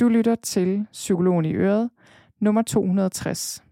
[0.00, 1.90] Du lytter til Psykologen i Øret,
[2.40, 3.62] nummer 260.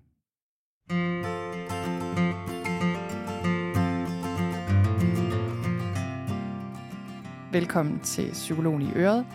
[7.52, 9.26] Velkommen til Psykologen i Øret.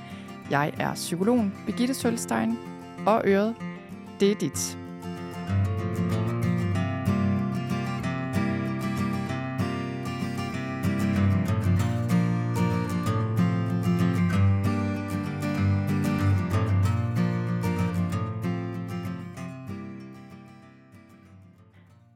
[0.52, 2.58] Jeg er psykologen Birgitte Sølstein,
[3.08, 3.56] og Øret,
[4.20, 4.78] det er dit.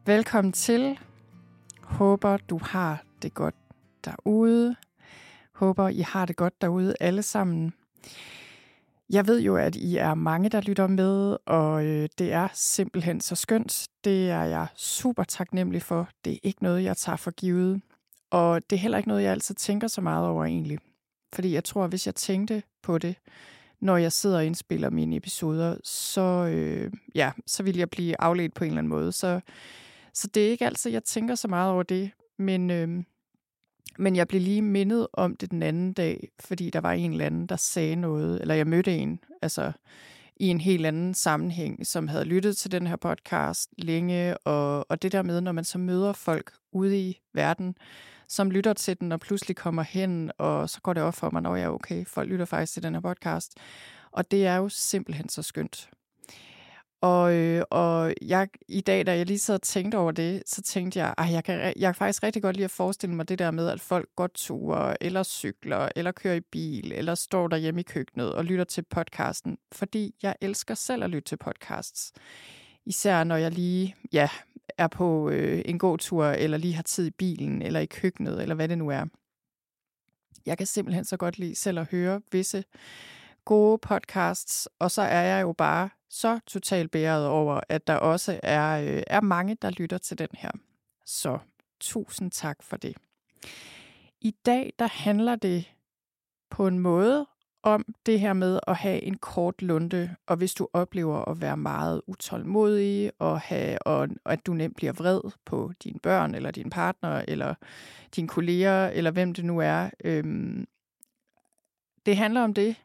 [0.05, 0.99] Velkommen til.
[1.81, 3.55] Håber, du har det godt
[4.05, 4.75] derude.
[5.55, 7.73] Håber, I har det godt derude alle sammen.
[9.09, 13.21] Jeg ved jo, at I er mange, der lytter med, og øh, det er simpelthen
[13.21, 13.87] så skønt.
[14.03, 16.09] Det er jeg super taknemmelig for.
[16.25, 17.81] Det er ikke noget, jeg tager for givet.
[18.31, 20.77] Og det er heller ikke noget, jeg altid tænker så meget over egentlig.
[21.33, 23.15] Fordi jeg tror, hvis jeg tænkte på det,
[23.81, 28.53] når jeg sidder og indspiller mine episoder, så, øh, ja, så vil jeg blive afledt
[28.53, 29.11] på en eller anden måde.
[29.11, 29.41] Så
[30.13, 32.11] så det er ikke altid, jeg tænker så meget over det.
[32.37, 33.03] Men, øh,
[33.97, 37.25] men jeg blev lige mindet om det den anden dag, fordi der var en eller
[37.25, 39.71] anden, der sagde noget, eller jeg mødte en, altså
[40.35, 45.01] i en helt anden sammenhæng, som havde lyttet til den her podcast længe, og, og
[45.01, 47.75] det der med, når man så møder folk ude i verden,
[48.27, 51.41] som lytter til den, og pludselig kommer hen, og så går det op for mig,
[51.41, 53.57] når jeg er okay, folk lytter faktisk til den her podcast.
[54.11, 55.89] Og det er jo simpelthen så skønt.
[57.03, 60.61] Og, øh, og jeg, i dag, da jeg lige sad og tænkte over det, så
[60.61, 63.39] tænkte jeg, at jeg kan, jeg kan faktisk rigtig godt lide at forestille mig det
[63.39, 67.79] der med, at folk går ture, eller cykler, eller kører i bil, eller står derhjemme
[67.79, 69.57] i køkkenet og lytter til podcasten.
[69.71, 72.13] Fordi jeg elsker selv at lytte til podcasts.
[72.85, 74.29] Især når jeg lige ja,
[74.77, 78.41] er på øh, en god tur, eller lige har tid i bilen, eller i køkkenet,
[78.41, 79.05] eller hvad det nu er.
[80.45, 82.63] Jeg kan simpelthen så godt lide selv at høre visse
[83.45, 88.39] gode podcasts, og så er jeg jo bare så totalt bæret over, at der også
[88.43, 90.51] er, øh, er mange, der lytter til den her.
[91.05, 91.37] Så
[91.79, 92.97] tusind tak for det.
[94.21, 95.73] I dag, der handler det
[96.49, 97.25] på en måde
[97.63, 101.57] om det her med at have en kort lunde, og hvis du oplever at være
[101.57, 106.51] meget utålmodig, og, have, og, og at du nemt bliver vred på dine børn, eller
[106.51, 107.55] din partner, eller
[108.15, 109.89] dine kolleger, eller hvem det nu er.
[110.03, 110.67] Øhm,
[112.05, 112.75] det handler om det,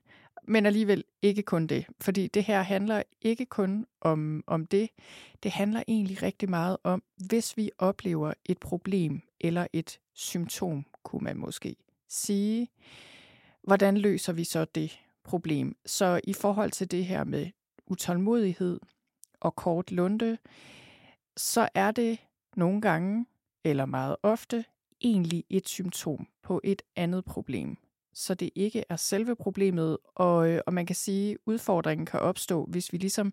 [0.48, 4.90] men alligevel ikke kun det, fordi det her handler ikke kun om, om det.
[5.42, 11.24] Det handler egentlig rigtig meget om, hvis vi oplever et problem eller et symptom, kunne
[11.24, 11.76] man måske
[12.08, 12.68] sige.
[13.62, 15.76] Hvordan løser vi så det problem?
[15.86, 17.50] Så i forhold til det her med
[17.86, 18.80] utålmodighed
[19.40, 20.38] og kort lunde,
[21.36, 22.18] så er det
[22.56, 23.26] nogle gange,
[23.64, 24.64] eller meget ofte,
[25.00, 27.78] egentlig et symptom på et andet problem
[28.18, 29.98] så det ikke er selve problemet.
[30.14, 33.32] Og, øh, og man kan sige, at udfordringen kan opstå, hvis vi ligesom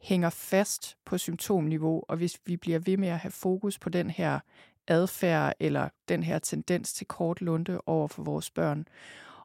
[0.00, 4.10] hænger fast på symptomniveau, og hvis vi bliver ved med at have fokus på den
[4.10, 4.40] her
[4.86, 8.86] adfærd eller den her tendens til kort lunde over for vores børn.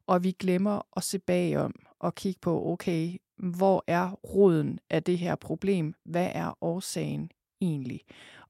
[0.07, 5.17] Og vi glemmer at se bagom og kigge på, okay, hvor er roden af det
[5.17, 5.93] her problem?
[6.05, 8.01] Hvad er årsagen egentlig?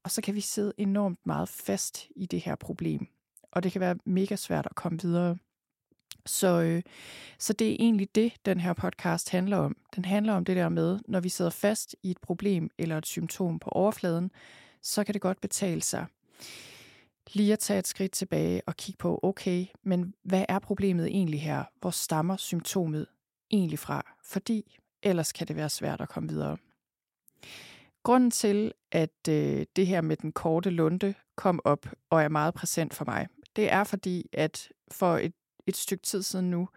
[0.02, 3.06] Og så kan vi sidde enormt meget fast i det her problem.
[3.52, 5.36] Og det kan være mega svært at komme videre.
[6.26, 6.82] Så, øh,
[7.38, 9.76] så det er egentlig det, den her podcast handler om.
[9.96, 13.06] Den handler om det der med, når vi sidder fast i et problem eller et
[13.06, 14.30] symptom på overfladen,
[14.82, 16.06] så kan det godt betale sig
[17.34, 21.42] lige at tage et skridt tilbage og kigge på, okay, men hvad er problemet egentlig
[21.42, 21.64] her?
[21.80, 23.06] Hvor stammer symptomet
[23.50, 24.14] egentlig fra?
[24.24, 26.56] Fordi ellers kan det være svært at komme videre.
[28.02, 32.54] Grunden til, at øh, det her med den korte lunde kom op og er meget
[32.54, 33.26] præsent for mig,
[33.56, 35.32] det er fordi, at for et
[35.70, 36.68] et stykke tid siden nu,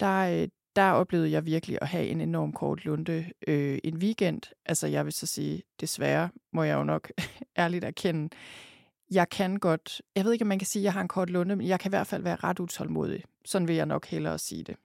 [0.00, 4.42] der, øh, der oplevede jeg virkelig at have en enorm kort lunde øh, en weekend.
[4.66, 7.12] Altså jeg vil så sige, desværre må jeg jo nok
[7.58, 8.28] ærligt erkende,
[9.12, 11.30] jeg kan godt, jeg ved ikke, om man kan sige, at jeg har en kort
[11.30, 13.24] lunde, men jeg kan i hvert fald være ret utålmodig.
[13.44, 14.76] Sådan vil jeg nok hellere sige det.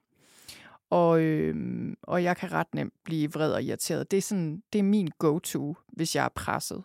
[0.90, 1.56] Og, øh,
[2.02, 4.10] og jeg kan ret nemt blive vred og irriteret.
[4.10, 6.82] Det er, sådan, det er min go-to, hvis jeg er presset.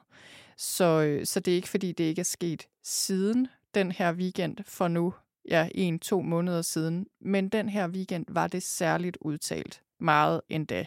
[0.57, 4.57] Så, øh, så det er ikke, fordi det ikke er sket siden den her weekend
[4.66, 5.13] for nu
[5.50, 7.07] ja, en-to måneder siden.
[7.22, 9.81] Men den her weekend var det særligt udtalt.
[10.00, 10.86] Meget endda.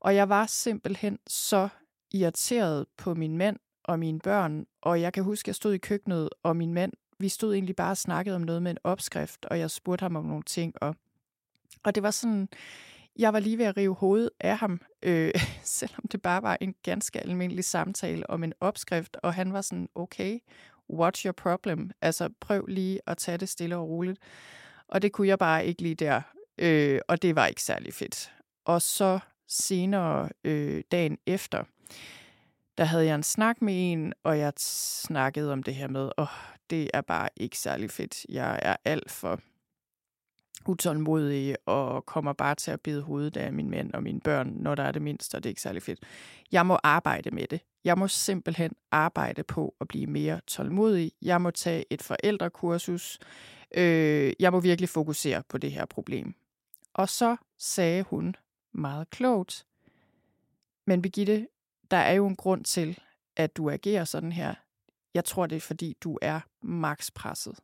[0.00, 1.68] Og jeg var simpelthen så
[2.12, 4.66] irriteret på min mand og mine børn.
[4.82, 7.76] Og jeg kan huske, at jeg stod i køkkenet, og min mand, vi stod egentlig
[7.76, 10.74] bare og snakkede om noget med en opskrift, og jeg spurgte ham om nogle ting.
[10.82, 10.96] Og,
[11.84, 12.48] og det var sådan,
[13.18, 16.74] jeg var lige ved at rive hovedet af ham, øh, selvom det bare var en
[16.82, 20.38] ganske almindelig samtale om en opskrift, og han var sådan, okay,
[20.90, 21.90] watch your problem?
[22.00, 24.18] Altså prøv lige at tage det stille og roligt.
[24.88, 26.22] Og det kunne jeg bare ikke lige der.
[26.58, 28.32] Øh, og det var ikke særlig fedt.
[28.64, 29.18] Og så
[29.48, 31.64] senere øh, dagen efter,
[32.78, 36.22] der havde jeg en snak med en, og jeg snakkede om det her med, åh,
[36.22, 36.28] oh,
[36.70, 38.26] det er bare ikke særlig fedt.
[38.28, 39.40] Jeg er alt for
[40.66, 44.74] utålmodig og kommer bare til at bide hovedet af min mænd og mine børn, når
[44.74, 46.00] der er det mindste, og det er ikke særlig fedt.
[46.52, 47.60] Jeg må arbejde med det.
[47.84, 51.12] Jeg må simpelthen arbejde på at blive mere tålmodig.
[51.22, 53.18] Jeg må tage et forældrekursus.
[53.76, 56.34] Øh, jeg må virkelig fokusere på det her problem.
[56.94, 58.34] Og så sagde hun
[58.74, 59.66] meget klogt,
[60.86, 61.48] men Birgitte,
[61.90, 62.98] der er jo en grund til,
[63.36, 64.54] at du agerer sådan her.
[65.14, 67.58] Jeg tror, det er, fordi du er makspresset.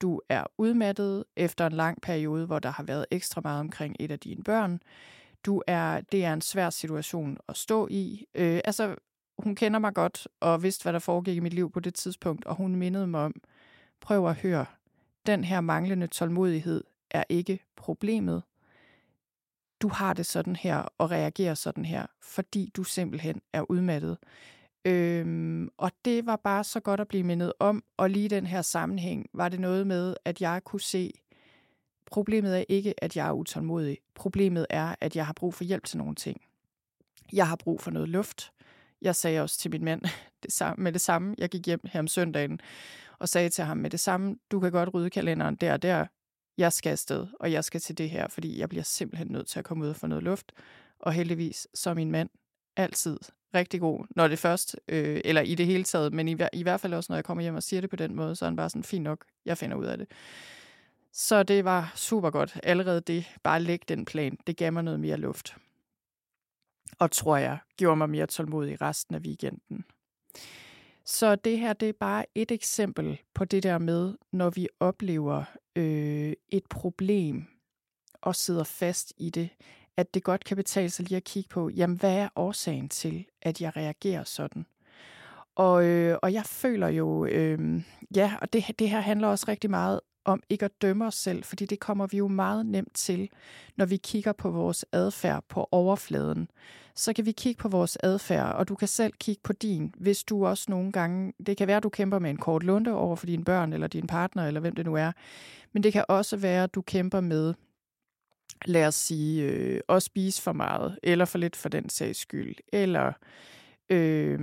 [0.00, 4.10] Du er udmattet efter en lang periode, hvor der har været ekstra meget omkring et
[4.10, 4.80] af dine børn.
[5.46, 8.26] Du er, det er en svær situation at stå i.
[8.34, 8.96] Øh, altså,
[9.38, 12.44] hun kender mig godt og vidste, hvad der foregik i mit liv på det tidspunkt,
[12.44, 13.34] og hun mindede mig om,
[14.00, 14.66] prøv at høre,
[15.26, 18.42] den her manglende tålmodighed er ikke problemet.
[19.82, 24.18] Du har det sådan her og reagerer sådan her, fordi du simpelthen er udmattet.
[24.84, 28.62] Øhm, og det var bare så godt at blive mindet om, og lige den her
[28.62, 31.12] sammenhæng var det noget med, at jeg kunne se,
[32.06, 33.98] problemet er ikke, at jeg er utålmodig.
[34.14, 36.40] Problemet er, at jeg har brug for hjælp til nogle ting.
[37.32, 38.52] Jeg har brug for noget luft.
[39.02, 40.02] Jeg sagde også til min mand
[40.42, 41.34] det samme, med det samme.
[41.38, 42.60] Jeg gik hjem her om søndagen
[43.18, 46.06] og sagde til ham med det samme, du kan godt rydde kalenderen der og der.
[46.58, 49.58] Jeg skal afsted, og jeg skal til det her, fordi jeg bliver simpelthen nødt til
[49.58, 50.52] at komme ud og få noget luft.
[50.98, 52.28] Og heldigvis, så er min mand
[52.76, 53.18] altid
[53.54, 56.80] rigtig god, når det først, øh, eller i det hele taget, men i, i hvert
[56.80, 58.56] fald også, når jeg kommer hjem og siger det på den måde, så er han
[58.56, 60.08] bare sådan, fint nok, jeg finder ud af det.
[61.12, 62.60] Så det var super godt.
[62.62, 65.56] Allerede det, bare lægge den plan, det gav mig noget mere luft.
[66.98, 69.84] Og tror jeg, gjorde mig mere tålmodig resten af weekenden.
[71.04, 75.44] Så det her, det er bare et eksempel på det der med, når vi oplever
[75.76, 77.46] øh, et problem
[78.22, 79.48] og sidder fast i det,
[79.96, 83.24] at det godt kan betale sig lige at kigge på, jamen hvad er årsagen til,
[83.42, 84.66] at jeg reagerer sådan?
[85.54, 87.82] Og, øh, og jeg føler jo, øh,
[88.16, 91.44] ja, og det, det her handler også rigtig meget om ikke at dømme os selv,
[91.44, 93.28] fordi det kommer vi jo meget nemt til,
[93.76, 96.50] når vi kigger på vores adfærd på overfladen.
[96.94, 100.24] Så kan vi kigge på vores adfærd, og du kan selv kigge på din, hvis
[100.24, 103.16] du også nogle gange, det kan være, at du kæmper med en kort lunde over
[103.16, 105.12] for dine børn, eller din partner, eller hvem det nu er,
[105.72, 107.54] men det kan også være, at du kæmper med
[108.64, 112.54] lad os sige, øh, at spise for meget, eller for lidt for den sags skyld,
[112.72, 113.12] eller
[113.90, 114.38] øh,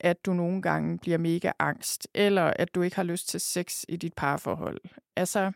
[0.00, 3.84] at du nogle gange bliver mega angst, eller at du ikke har lyst til sex
[3.88, 4.80] i dit parforhold.
[5.16, 5.52] Altså,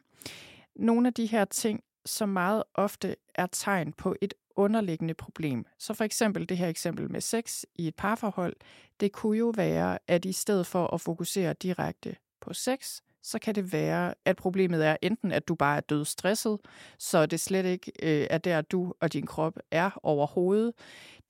[0.77, 5.65] nogle af de her ting, som meget ofte er tegn på et underliggende problem.
[5.79, 8.57] Så for eksempel det her eksempel med sex i et parforhold,
[9.01, 13.55] det kunne jo være, at i stedet for at fokusere direkte på sex, så kan
[13.55, 16.59] det være, at problemet er enten, at du bare er død stresset,
[16.99, 20.73] så det slet ikke øh, er der, du og din krop er overhovedet.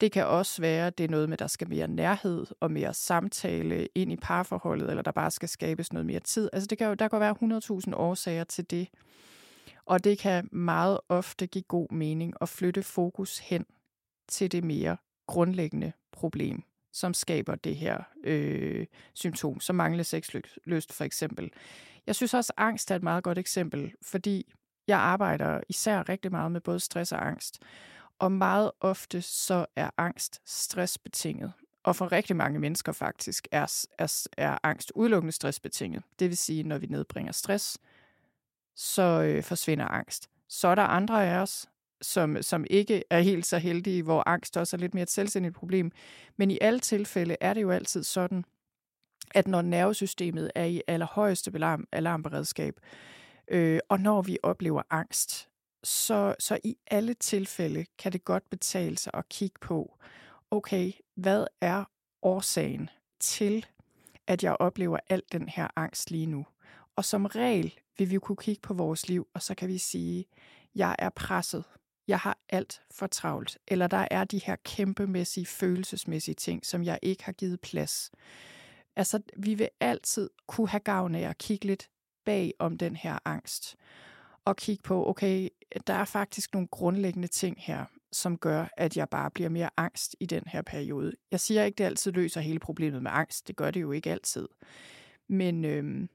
[0.00, 2.70] Det kan også være, at det er noget med, at der skal mere nærhed og
[2.70, 6.50] mere samtale ind i parforholdet, eller der bare skal skabes noget mere tid.
[6.52, 8.88] Altså det kan jo, der kan være 100.000 årsager til det.
[9.86, 13.66] Og det kan meget ofte give god mening at flytte fokus hen
[14.28, 14.96] til det mere
[15.26, 21.50] grundlæggende problem som skaber det her øh, symptom, som mangler sexlyst for eksempel.
[22.06, 24.52] Jeg synes også, at angst er et meget godt eksempel, fordi
[24.86, 27.62] jeg arbejder især rigtig meget med både stress og angst.
[28.18, 31.52] Og meget ofte så er angst stressbetinget.
[31.82, 36.02] Og for rigtig mange mennesker faktisk er, er, er angst udelukkende stressbetinget.
[36.18, 37.78] Det vil sige, når vi nedbringer stress,
[38.74, 40.30] så øh, forsvinder angst.
[40.48, 41.68] Så er der andre af os,
[42.02, 45.54] som, som ikke er helt så heldige, hvor angst også er lidt mere et selvstændigt
[45.54, 45.92] problem.
[46.36, 48.44] Men i alle tilfælde er det jo altid sådan,
[49.34, 52.74] at når nervesystemet er i allerhøjeste alarm, alarmberedskab,
[53.48, 55.48] øh, og når vi oplever angst,
[55.84, 59.98] så, så i alle tilfælde kan det godt betale sig at kigge på,
[60.50, 61.84] okay, hvad er
[62.22, 62.90] årsagen
[63.20, 63.66] til,
[64.26, 66.46] at jeg oplever al den her angst lige nu?
[66.96, 70.24] Og som regel vil vi kunne kigge på vores liv, og så kan vi sige,
[70.74, 71.64] jeg er presset
[72.10, 76.98] jeg har alt for travlt, eller der er de her kæmpemæssige, følelsesmæssige ting, som jeg
[77.02, 78.10] ikke har givet plads.
[78.96, 81.88] Altså, vi vil altid kunne have gavn af at kigge lidt
[82.24, 83.76] bag om den her angst.
[84.44, 85.48] Og kigge på, okay,
[85.86, 90.16] der er faktisk nogle grundlæggende ting her, som gør, at jeg bare bliver mere angst
[90.20, 91.12] i den her periode.
[91.30, 93.48] Jeg siger ikke, det altid løser hele problemet med angst.
[93.48, 94.48] Det gør det jo ikke altid.
[95.28, 96.08] Men, øhm,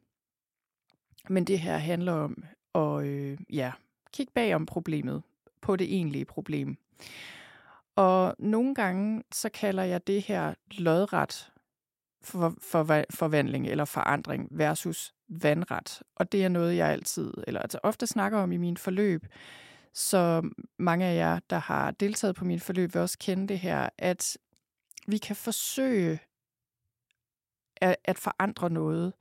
[1.29, 2.43] men det her handler om
[2.75, 3.71] at øh, ja,
[4.13, 5.23] kigge bag om problemet
[5.65, 6.77] på det egentlige problem.
[7.95, 11.51] Og nogle gange, så kalder jeg det her lodret
[12.22, 16.03] for, for, forvandling eller forandring versus vandret.
[16.15, 19.25] Og det er noget, jeg altid, eller altså ofte snakker om i min forløb,
[19.93, 23.89] Så mange af jer, der har deltaget på min forløb, vil også kende det her,
[23.98, 24.38] at
[25.07, 26.19] vi kan forsøge
[27.81, 29.13] at, at forandre noget,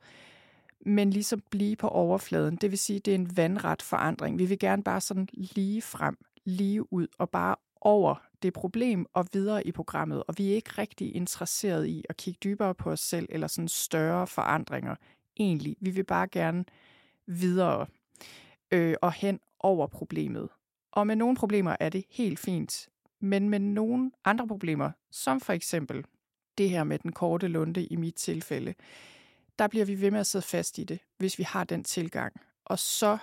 [0.85, 2.55] men ligesom blive på overfladen.
[2.55, 4.39] Det vil sige, det er en vandret forandring.
[4.39, 9.27] Vi vil gerne bare sådan lige frem, lige ud og bare over det problem og
[9.33, 12.99] videre i programmet, og vi er ikke rigtig interesseret i at kigge dybere på os
[12.99, 14.95] selv eller sådan større forandringer
[15.37, 15.75] egentlig.
[15.79, 16.65] Vi vil bare gerne
[17.25, 17.87] videre
[18.71, 20.49] øh, og hen over problemet.
[20.91, 25.53] Og med nogle problemer er det helt fint, men med nogle andre problemer, som for
[25.53, 26.05] eksempel
[26.57, 28.73] det her med den korte lunde i mit tilfælde,
[29.59, 32.41] der bliver vi ved med at sidde fast i det, hvis vi har den tilgang.
[32.65, 33.17] Og så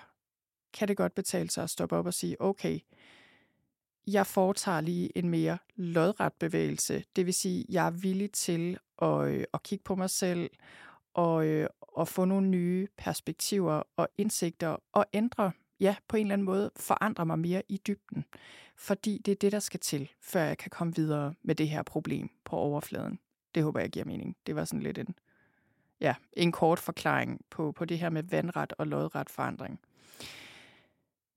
[0.72, 2.80] kan det godt betale sig at stoppe op og sige, okay,
[4.06, 7.04] jeg foretager lige en mere lodret bevægelse.
[7.16, 10.50] Det vil sige, jeg er villig til at, øh, at kigge på mig selv
[11.14, 16.32] og, øh, og få nogle nye perspektiver og indsigter og ændre, ja, på en eller
[16.32, 18.24] anden måde forandre mig mere i dybden.
[18.76, 21.82] Fordi det er det, der skal til, før jeg kan komme videre med det her
[21.82, 23.18] problem på overfladen.
[23.54, 24.36] Det håber jeg giver mening.
[24.46, 25.14] Det var sådan lidt en,
[26.00, 29.80] ja, en kort forklaring på, på det her med vandret og lodret forandring.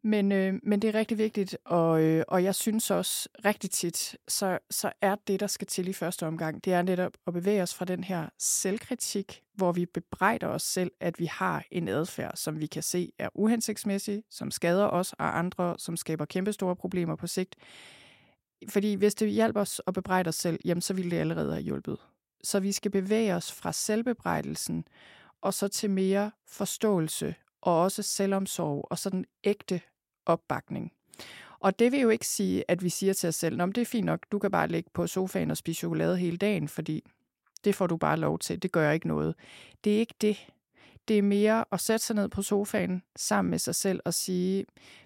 [0.06, 4.18] Men, øh, men det er rigtig vigtigt, og, øh, og jeg synes også rigtig tit,
[4.28, 7.62] så, så er det, der skal til i første omgang, det er netop at bevæge
[7.62, 12.32] os fra den her selvkritik, hvor vi bebrejder os selv, at vi har en adfærd,
[12.36, 17.16] som vi kan se er uhensigtsmæssig, som skader os og andre, som skaber kæmpestore problemer
[17.16, 17.56] på sigt.
[18.70, 21.64] Fordi hvis det hjælper os at bebrejde os selv, jamen så ville det allerede have
[21.64, 21.98] hjulpet.
[22.44, 24.88] Så vi skal bevæge os fra selvbebrejdelsen
[25.42, 29.82] og så til mere forståelse og også selvomsorg og sådan ægte
[30.26, 30.92] opbakning.
[31.60, 33.86] Og det vil jo ikke sige, at vi siger til os selv, om det er
[33.86, 37.04] fint nok, du kan bare ligge på sofaen og spise chokolade hele dagen, fordi
[37.64, 39.36] det får du bare lov til, det gør ikke noget.
[39.84, 40.48] Det er ikke det.
[41.08, 44.58] Det er mere at sætte sig ned på sofaen sammen med sig selv og sige,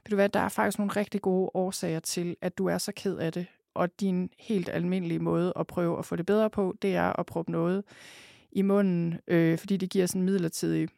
[0.04, 2.92] ved du hvad, der er faktisk nogle rigtig gode årsager til, at du er så
[2.96, 6.76] ked af det, og din helt almindelige måde at prøve at få det bedre på,
[6.82, 7.84] det er at proppe noget
[8.52, 10.90] i munden, øh, fordi det giver sådan en midlertidig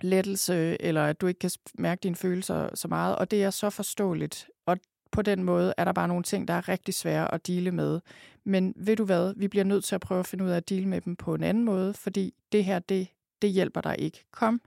[0.00, 3.70] lettelse, eller at du ikke kan mærke dine følelser så meget, og det er så
[3.70, 4.48] forståeligt.
[4.66, 4.78] Og
[5.10, 8.00] på den måde er der bare nogle ting, der er rigtig svære at dele med.
[8.44, 10.68] Men ved du hvad, vi bliver nødt til at prøve at finde ud af at
[10.68, 13.08] dele med dem på en anden måde, fordi det her, det,
[13.42, 14.24] det hjælper dig ikke.
[14.32, 14.60] Kom,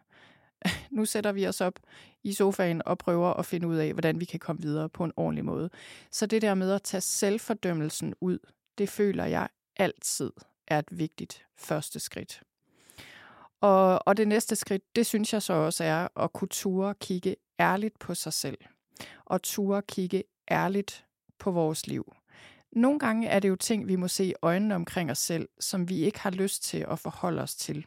[0.92, 1.80] nu sætter vi os op
[2.24, 5.12] i sofaen og prøver at finde ud af, hvordan vi kan komme videre på en
[5.16, 5.70] ordentlig måde.
[6.12, 8.40] Så det der med at tage selvfordømmelsen ud,
[8.78, 10.32] det føler jeg altid
[10.68, 12.44] er et vigtigt første skridt.
[13.62, 17.36] Og, og det næste skridt, det synes jeg så også er at kunne ture kigge
[17.60, 18.58] ærligt på sig selv.
[19.26, 21.06] Og ture kigge ærligt
[21.40, 22.14] på vores liv.
[22.72, 25.90] Nogle gange er det jo ting, vi må se i øjnene omkring os selv, som
[25.90, 27.86] vi ikke har lyst til at forholde os til.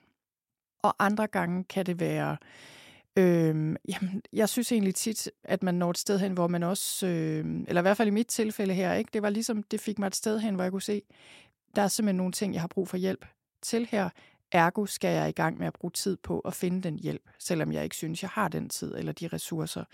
[0.83, 2.37] Og andre gange kan det være,
[3.17, 7.07] øh, jamen, jeg synes egentlig tit, at man når et sted hen, hvor man også,
[7.07, 9.99] øh, eller i hvert fald i mit tilfælde her, ikke, det var ligesom, det fik
[9.99, 11.03] mig et sted hen, hvor jeg kunne se,
[11.77, 13.27] der er simpelthen nogle ting, jeg har brug for hjælp
[13.63, 14.11] til her.
[14.53, 17.73] Ergo skal jeg i gang med at bruge tid på at finde den hjælp, selvom
[17.73, 19.85] jeg ikke synes, jeg har den tid eller de ressourcer.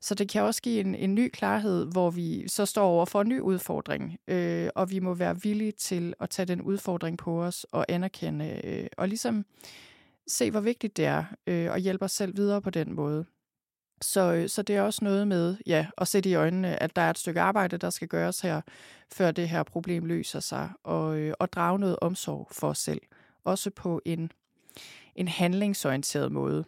[0.00, 3.20] Så det kan også give en, en ny klarhed, hvor vi så står over for
[3.20, 7.42] en ny udfordring, øh, og vi må være villige til at tage den udfordring på
[7.42, 9.44] os og anerkende, øh, og ligesom
[10.26, 13.24] se, hvor vigtigt det er, øh, og hjælpe os selv videre på den måde.
[14.02, 17.02] Så, øh, så det er også noget med ja, at sætte i øjnene, at der
[17.02, 18.60] er et stykke arbejde, der skal gøres her,
[19.12, 23.00] før det her problem løser sig, og, øh, og drage noget omsorg for os selv
[23.50, 24.32] også på en,
[25.14, 26.64] en handlingsorienteret måde,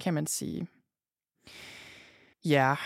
[0.00, 0.66] kan man sige.
[2.44, 2.76] Ja,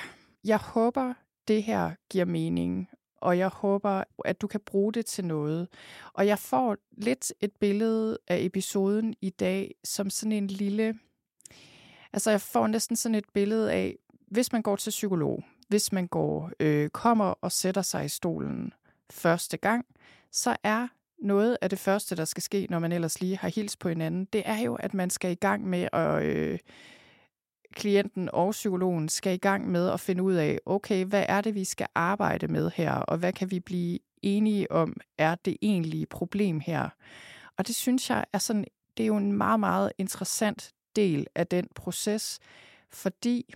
[0.44, 1.14] jeg håber,
[1.48, 5.68] det her giver mening, og jeg håber, at du kan bruge det til noget.
[6.12, 10.98] Og jeg får lidt et billede af episoden i dag som sådan en lille...
[12.12, 13.96] Altså, jeg får næsten sådan et billede af,
[14.26, 18.72] hvis man går til psykolog, hvis man går, øh, kommer og sætter sig i stolen
[19.10, 19.86] første gang,
[20.32, 20.88] så er
[21.22, 24.24] noget af det første, der skal ske, når man ellers lige har hils på hinanden,
[24.32, 26.22] det er jo, at man skal i gang med at...
[26.22, 26.58] Øh,
[27.72, 31.54] klienten og psykologen skal i gang med at finde ud af, okay, hvad er det,
[31.54, 36.06] vi skal arbejde med her, og hvad kan vi blive enige om, er det egentlige
[36.06, 36.88] problem her.
[37.56, 38.64] Og det synes jeg er sådan,
[38.96, 42.38] det er jo en meget, meget interessant del af den proces,
[42.90, 43.54] fordi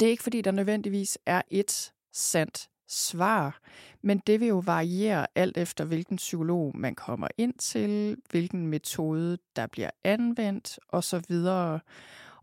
[0.00, 3.58] det er ikke fordi, der nødvendigvis er et sandt svar,
[4.02, 9.38] men det vil jo variere alt efter, hvilken psykolog man kommer ind til, hvilken metode,
[9.56, 11.34] der bliver anvendt osv.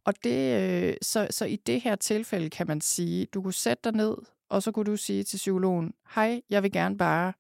[0.03, 3.82] Og det, øh, så, så i det her tilfælde kan man sige, du kunne sætte
[3.84, 4.15] dig ned,
[4.50, 7.34] og så kunne du sige til psykologen, hej, jeg vil gerne bare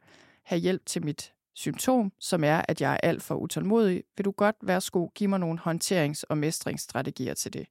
[0.43, 4.03] have hjælp til mit symptom, som er, at jeg er alt for utålmodig.
[4.17, 7.67] Vil du godt, værsgo, give mig nogle håndterings- og mestringsstrategier til det?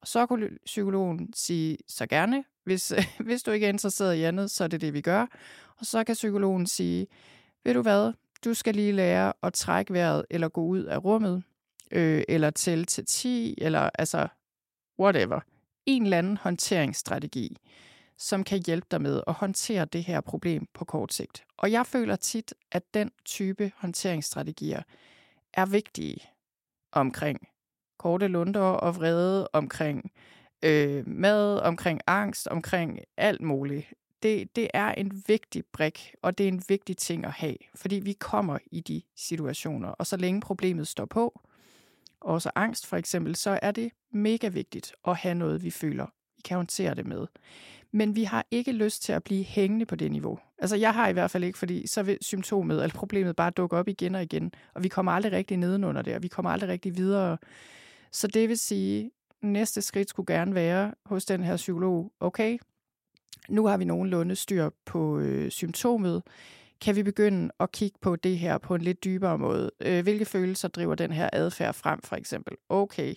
[0.00, 2.92] Og så kunne psykologen sige, så gerne, hvis,
[3.26, 5.26] hvis du ikke er interesseret i andet, så er det det, vi gør.
[5.76, 7.06] Og så kan psykologen sige,
[7.64, 8.12] ved du hvad,
[8.44, 11.42] du skal lige lære at trække vejret, eller gå ud af rummet,
[11.90, 14.28] øh, eller tælle til 10, eller altså
[14.98, 15.40] whatever.
[15.86, 17.56] En eller anden håndteringsstrategi,
[18.18, 21.44] som kan hjælpe dig med at håndtere det her problem på kort sigt.
[21.56, 24.82] Og jeg føler tit, at den type håndteringsstrategier
[25.54, 26.20] er vigtige
[26.92, 27.48] omkring
[27.98, 30.10] korte lunder og vrede, omkring
[30.62, 33.86] øh, mad, omkring angst, omkring alt muligt.
[34.22, 37.96] Det, det er en vigtig brik, og det er en vigtig ting at have, fordi
[37.96, 41.40] vi kommer i de situationer, og så længe problemet står på,
[42.20, 46.42] også angst for eksempel, så er det mega vigtigt at have noget, vi føler, vi
[46.44, 47.26] kan håndtere det med.
[47.92, 50.38] Men vi har ikke lyst til at blive hængende på det niveau.
[50.58, 53.76] Altså jeg har i hvert fald ikke, fordi så vil symptomet eller problemet bare dukke
[53.76, 56.70] op igen og igen, og vi kommer aldrig rigtig nedenunder det, og vi kommer aldrig
[56.70, 57.38] rigtig videre.
[58.12, 59.10] Så det vil sige,
[59.52, 62.58] næste skridt skulle gerne være hos den her psykolog, okay,
[63.48, 66.22] nu har vi nogenlunde styr på øh, symptomet,
[66.80, 69.70] kan vi begynde at kigge på det her på en lidt dybere måde.
[69.80, 72.56] Øh, hvilke følelser driver den her adfærd frem, for eksempel?
[72.68, 73.14] Okay,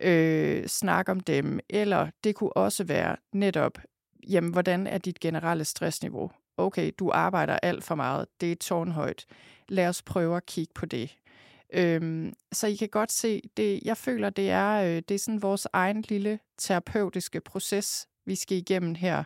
[0.00, 1.60] øh, snak om dem.
[1.70, 3.78] Eller det kunne også være netop,
[4.28, 6.30] jamen, hvordan er dit generelle stressniveau?
[6.56, 8.26] Okay, du arbejder alt for meget.
[8.40, 9.26] Det er tårnhøjt.
[9.68, 11.16] Lad os prøve at kigge på det.
[11.72, 15.42] Øhm, så I kan godt se, det, jeg føler, det er, øh, det er sådan
[15.42, 19.24] vores egen lille terapeutiske proces, vi skal igennem her,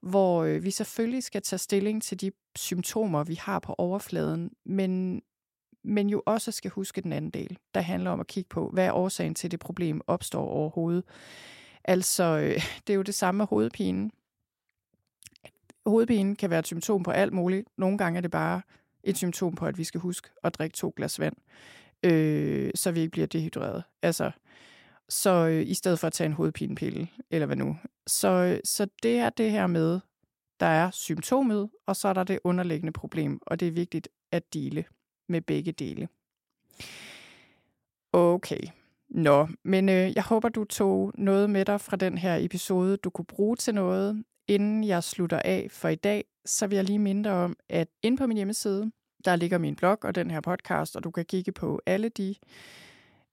[0.00, 5.22] hvor øh, vi selvfølgelig skal tage stilling til de symptomer, vi har på overfladen, men,
[5.84, 8.86] men jo også skal huske den anden del, der handler om at kigge på, hvad
[8.86, 11.04] er årsagen til, det problem opstår overhovedet.
[11.84, 14.12] Altså, øh, det er jo det samme med hovedpinen.
[15.86, 17.68] hovedpine kan være et symptom på alt muligt.
[17.78, 18.62] Nogle gange er det bare
[19.04, 21.36] et symptom på, at vi skal huske at drikke to glas vand,
[22.02, 23.82] øh, så vi ikke bliver dehydreret.
[24.02, 24.30] Altså,
[25.08, 27.76] så øh, i stedet for at tage en hovedpinepille, eller hvad nu.
[28.06, 30.00] Så, øh, så det er det her med,
[30.60, 34.54] der er symptomet, og så er der det underliggende problem, og det er vigtigt at
[34.54, 34.84] dele
[35.28, 36.08] med begge dele.
[38.12, 38.60] Okay.
[39.08, 43.10] Nå, men øh, jeg håber, du tog noget med dig fra den her episode, du
[43.10, 44.24] kunne bruge til noget.
[44.50, 48.16] Inden jeg slutter af for i dag, så vil jeg lige minde om, at inde
[48.16, 48.90] på min hjemmeside,
[49.24, 52.34] der ligger min blog og den her podcast, og du kan kigge på alle de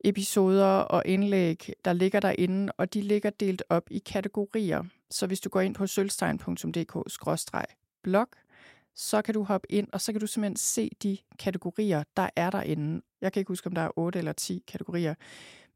[0.04, 4.84] episoder og indlæg, der ligger derinde, og de ligger delt op i kategorier.
[5.12, 8.28] Så hvis du går ind på sølvstein.dk-blog,
[8.96, 12.50] så kan du hoppe ind, og så kan du simpelthen se de kategorier, der er
[12.50, 13.02] derinde.
[13.22, 15.16] Jeg kan ikke huske, om der er 8 eller 10 kategorier,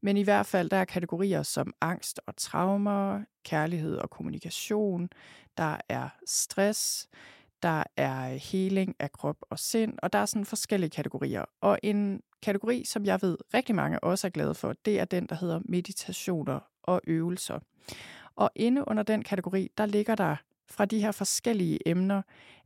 [0.02, 5.08] men i hvert fald, der er kategorier som angst og traumer, kærlighed og kommunikation,
[5.56, 7.08] der er stress,
[7.62, 11.44] der er healing af krop og sind, og der er sådan forskellige kategorier.
[11.60, 15.26] Og en kategori, som jeg ved rigtig mange også er glade for, det er den,
[15.26, 17.58] der hedder meditationer og øvelser.
[18.36, 20.36] Og inde under den kategori, der ligger der
[20.70, 22.22] fra de her forskellige emner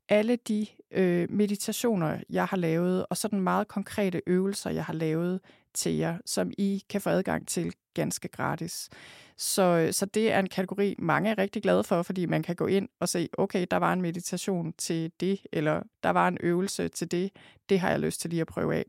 [0.09, 5.40] alle de øh, meditationer, jeg har lavet, og sådan meget konkrete øvelser, jeg har lavet
[5.77, 8.89] til jer, som I kan få adgang til ganske gratis.
[9.37, 12.57] Så, øh, så det er en kategori, mange er rigtig glade for, fordi man kan
[12.57, 16.39] gå ind og se, okay, der var en meditation til det, eller der var en
[16.41, 17.31] øvelse til det.
[17.69, 18.85] Det har jeg lyst til lige at prøve af.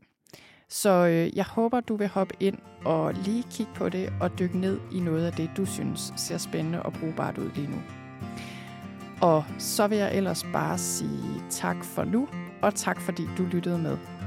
[0.68, 4.58] Så øh, jeg håber, du vil hoppe ind og lige kigge på det og dykke
[4.58, 7.82] ned i noget af det, du synes ser spændende og brugbart ud lige nu.
[9.22, 12.28] Og så vil jeg ellers bare sige tak for nu,
[12.62, 14.17] og tak fordi du lyttede med.